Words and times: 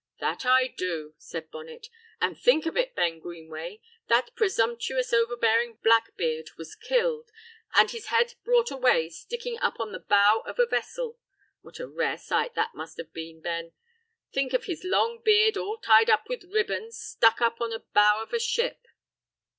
"That 0.19 0.39
do 0.77 1.13
I," 1.13 1.13
said 1.19 1.51
Bonnet. 1.51 1.85
"And 2.19 2.35
think 2.35 2.65
of 2.65 2.75
it, 2.75 2.95
Ben 2.95 3.19
Greenway, 3.19 3.81
that 4.07 4.33
presumptuous, 4.35 5.13
overbearing 5.13 5.77
Blackbeard 5.83 6.49
was 6.57 6.73
killed, 6.73 7.29
and 7.75 7.91
his 7.91 8.07
head 8.07 8.33
brought 8.43 8.71
away 8.71 9.09
sticking 9.09 9.59
up 9.59 9.79
on 9.79 9.91
the 9.91 9.99
bow 9.99 10.39
of 10.47 10.57
a 10.57 10.65
vessel. 10.65 11.19
What 11.61 11.79
a 11.79 11.85
rare 11.87 12.17
sight 12.17 12.55
that 12.55 12.73
must 12.73 12.97
have 12.97 13.13
been, 13.13 13.41
Ben! 13.41 13.73
Think 14.33 14.53
of 14.53 14.63
his 14.63 14.83
long 14.83 15.21
beard, 15.21 15.55
all 15.55 15.77
tied 15.77 16.09
up 16.09 16.27
with 16.27 16.45
ribbons, 16.45 16.99
stuck 16.99 17.39
up 17.39 17.61
on 17.61 17.69
the 17.69 17.83
bow 17.93 18.23
of 18.23 18.33
a 18.33 18.39
ship!" 18.39 18.87